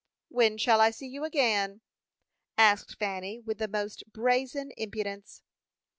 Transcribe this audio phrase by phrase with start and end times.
[0.29, 1.81] "When shall I see you again?"
[2.57, 5.43] asked Fanny, with the most brazen impudence.